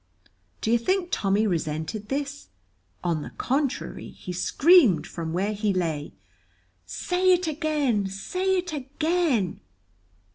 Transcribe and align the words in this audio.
Do 0.61 0.71
you 0.71 0.79
think 0.79 1.09
Tommy 1.11 1.45
resented 1.45 2.09
this? 2.09 2.47
On 3.03 3.21
the 3.21 3.29
contrary 3.29 4.09
he 4.09 4.33
screamed 4.33 5.05
from 5.05 5.31
where 5.31 5.53
he 5.53 5.73
lay, 5.75 6.13
"Say 6.87 7.31
it 7.33 7.45
again! 7.45 8.07
say 8.07 8.57
it 8.57 8.73
again!" 8.73 9.59